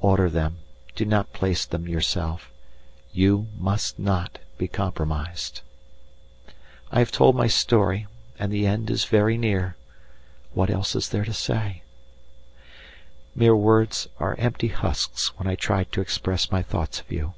[0.00, 0.58] Order them,
[0.94, 2.52] do not place them yourself;
[3.14, 5.62] you must not be compromised.
[6.92, 8.06] I have told my story,
[8.38, 9.76] and the end is very near.
[10.52, 11.80] What else is there to say?
[13.34, 17.32] Mere words are empty husks when I try to express my thoughts of you.